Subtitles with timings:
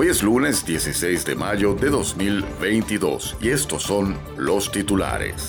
[0.00, 5.48] Hoy es lunes 16 de mayo de 2022 y estos son los titulares.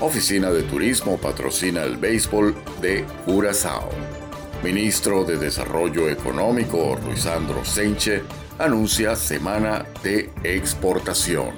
[0.00, 3.90] Oficina de Turismo patrocina el béisbol de Curazao.
[4.64, 8.24] Ministro de Desarrollo Económico Ruizandro Senche
[8.58, 11.50] anuncia semana de exportación.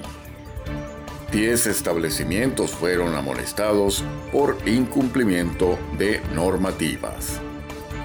[1.31, 7.41] Diez establecimientos fueron amonestados por incumplimiento de normativas.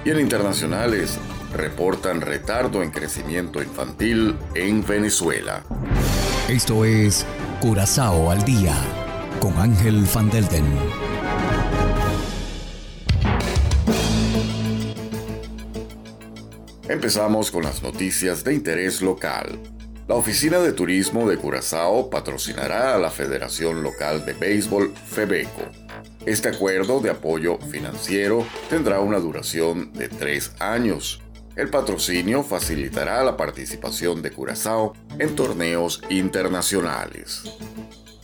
[0.07, 1.19] Y en internacionales,
[1.53, 5.65] reportan retardo en crecimiento infantil en Venezuela.
[6.49, 7.27] Esto es
[7.61, 8.75] Curazao al Día
[9.41, 10.65] con Ángel Van Delden.
[16.89, 19.59] Empezamos con las noticias de interés local.
[20.07, 25.63] La Oficina de Turismo de Curazao patrocinará a la Federación Local de Béisbol FEBECO.
[26.27, 31.21] Este acuerdo de apoyo financiero tendrá una duración de tres años
[31.57, 37.43] el patrocinio facilitará la participación de Curazao en torneos internacionales.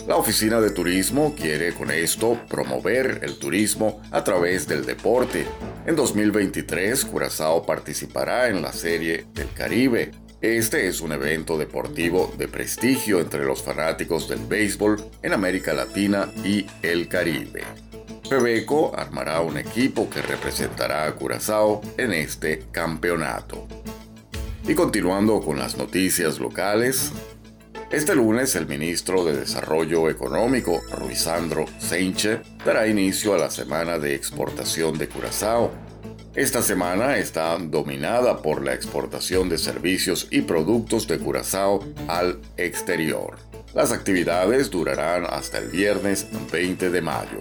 [0.06, 5.46] La Oficina de Turismo quiere con esto promover el turismo a través del deporte.
[5.86, 10.10] En 2023, Curazao participará en la Serie del Caribe.
[10.40, 16.28] Este es un evento deportivo de prestigio entre los fanáticos del béisbol en América Latina
[16.44, 17.62] y el Caribe.
[18.32, 23.68] Pebeco armará un equipo que representará a Curazao en este campeonato.
[24.66, 27.12] Y continuando con las noticias locales,
[27.90, 34.14] este lunes el ministro de Desarrollo Económico, Ruizandro Seinche, dará inicio a la semana de
[34.14, 35.70] exportación de Curazao.
[36.34, 43.36] Esta semana está dominada por la exportación de servicios y productos de Curazao al exterior.
[43.74, 47.40] Las actividades durarán hasta el viernes 20 de mayo.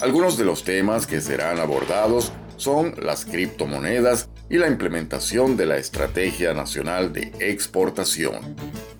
[0.00, 5.78] Algunos de los temas que serán abordados son las criptomonedas y la implementación de la
[5.78, 8.56] Estrategia Nacional de Exportación.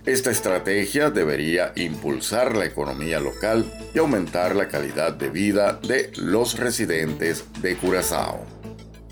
[0.06, 6.58] Esta estrategia debería impulsar la economía local y aumentar la calidad de vida de los
[6.58, 8.46] residentes de Curazao.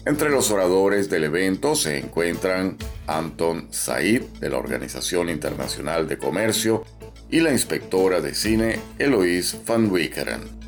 [0.06, 6.84] Entre los oradores del evento se encuentran Anton Said de la Organización Internacional de Comercio
[7.30, 10.63] y la inspectora de cine Eloise van Wickeren.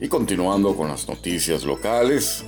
[0.00, 2.44] Y continuando con las noticias locales,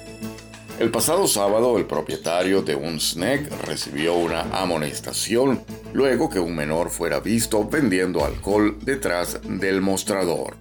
[0.79, 5.63] el pasado sábado el propietario de un snack recibió una amonestación
[5.93, 10.57] luego que un menor fuera visto vendiendo alcohol detrás del mostrador.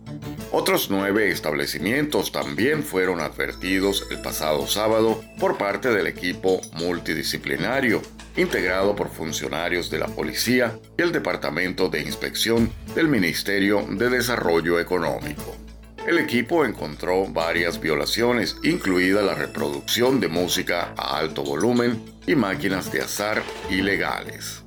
[0.51, 8.01] Otros nueve establecimientos también fueron advertidos el pasado sábado por parte del equipo multidisciplinario,
[8.35, 14.79] integrado por funcionarios de la policía y el Departamento de Inspección del Ministerio de Desarrollo
[14.79, 15.55] Económico
[16.09, 22.91] el equipo encontró varias violaciones, incluida la reproducción de música a alto volumen y máquinas
[22.91, 24.63] de azar ilegales.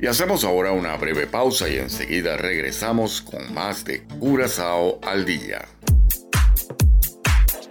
[0.00, 5.66] Y hacemos ahora una breve pausa y enseguida regresamos con más de Curazao al día.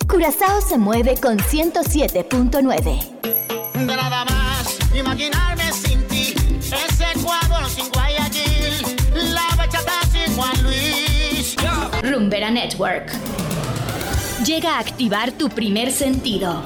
[0.08, 3.86] Curazao se mueve con 107.9.
[3.86, 4.78] Nada más
[12.26, 13.14] Rumbera Network.
[14.44, 16.64] Llega a activar tu primer sentido.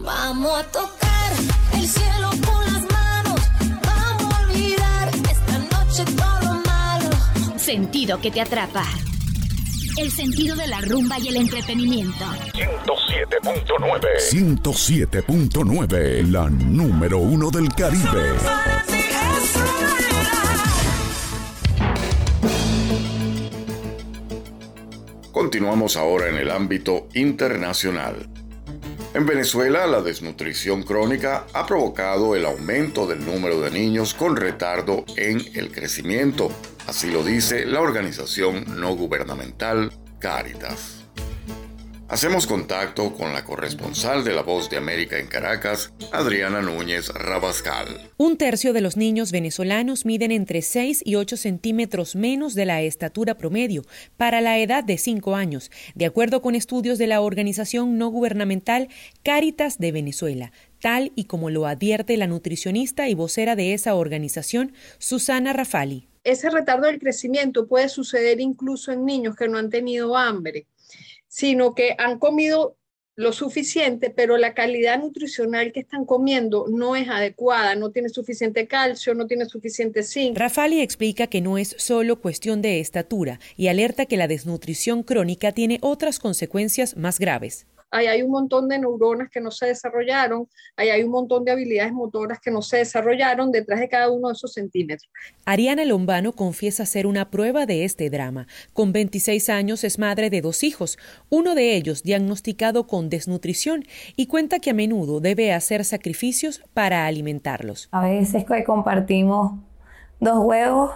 [0.00, 1.32] Vamos a tocar
[1.74, 3.40] el cielo con las manos.
[3.84, 7.10] Vamos a olvidar esta noche todo lo malo.
[7.56, 8.84] Sentido que te atrapa.
[9.96, 12.24] El sentido de la rumba y el entretenimiento.
[12.54, 14.06] 107.9.
[14.30, 16.30] 107.9.
[16.30, 18.36] La número uno del Caribe.
[25.52, 28.26] Continuamos ahora en el ámbito internacional.
[29.12, 35.04] En Venezuela, la desnutrición crónica ha provocado el aumento del número de niños con retardo
[35.18, 36.50] en el crecimiento,
[36.86, 41.01] así lo dice la organización no gubernamental Caritas.
[42.12, 47.86] Hacemos contacto con la corresponsal de La Voz de América en Caracas, Adriana Núñez Rabascal.
[48.18, 52.82] Un tercio de los niños venezolanos miden entre 6 y 8 centímetros menos de la
[52.82, 53.80] estatura promedio
[54.18, 58.88] para la edad de 5 años, de acuerdo con estudios de la organización no gubernamental
[59.22, 60.52] Cáritas de Venezuela.
[60.80, 66.08] tal y como lo advierte la nutricionista y vocera de esa organización, Susana Rafali.
[66.24, 70.66] Ese retardo del crecimiento puede suceder incluso en niños que no han tenido hambre,
[71.32, 72.76] sino que han comido
[73.14, 78.66] lo suficiente, pero la calidad nutricional que están comiendo no es adecuada, no tiene suficiente
[78.66, 80.36] calcio, no tiene suficiente zinc.
[80.36, 85.52] Rafali explica que no es solo cuestión de estatura y alerta que la desnutrición crónica
[85.52, 90.48] tiene otras consecuencias más graves ahí hay un montón de neuronas que no se desarrollaron,
[90.76, 94.28] ahí hay un montón de habilidades motoras que no se desarrollaron detrás de cada uno
[94.28, 95.08] de esos centímetros.
[95.44, 98.46] Ariana Lombano confiesa ser una prueba de este drama.
[98.72, 100.98] Con 26 años es madre de dos hijos,
[101.28, 103.84] uno de ellos diagnosticado con desnutrición
[104.16, 107.88] y cuenta que a menudo debe hacer sacrificios para alimentarlos.
[107.92, 109.60] A veces compartimos
[110.18, 110.92] dos huevos,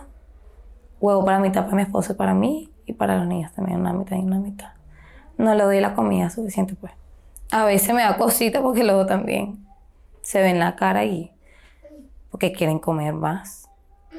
[1.01, 3.93] huevo para mitad para mi esposo y para mí, y para los niños también una
[3.93, 4.77] mitad y una mitad
[5.39, 6.93] no le doy la comida suficiente, pues.
[7.51, 9.65] A veces me da cosita porque luego también
[10.23, 11.31] se ve en la cara y
[12.31, 13.69] porque quieren comer más.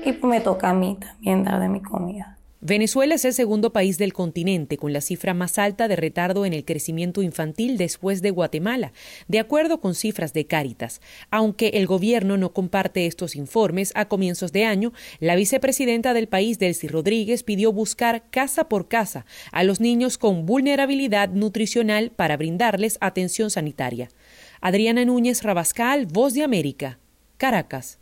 [0.06, 2.37] Y pues me toca a mí también dar de mi comida.
[2.68, 6.52] Venezuela es el segundo país del continente con la cifra más alta de retardo en
[6.52, 8.92] el crecimiento infantil después de Guatemala,
[9.30, 11.00] de acuerdo con cifras de Cáritas.
[11.32, 14.92] Aunque el gobierno no comparte estos informes, a comienzos de año,
[15.22, 20.46] la vicepresidenta del país, Delcy Rodríguez, pidió buscar casa por casa a los niños con
[20.46, 24.10] vulnerabilidad nutricional para brindarles atención sanitaria.
[24.60, 27.00] Adriana Núñez Rabascal, Voz de América,
[27.38, 28.00] Caracas.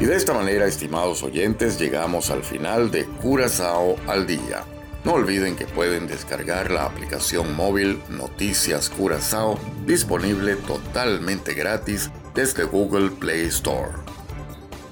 [0.00, 4.64] Y de esta manera, estimados oyentes, llegamos al final de Curazao al Día.
[5.04, 13.10] No olviden que pueden descargar la aplicación móvil Noticias Curazao disponible totalmente gratis desde Google
[13.10, 13.92] Play Store.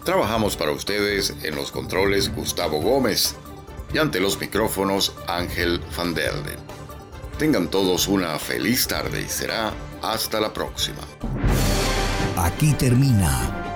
[0.05, 3.35] Trabajamos para ustedes en los controles Gustavo Gómez
[3.95, 6.59] y ante los micrófonos Ángel Van Delden.
[7.39, 9.73] Tengan todos una feliz tarde y será
[10.03, 11.01] hasta la próxima.
[12.37, 13.68] Aquí termina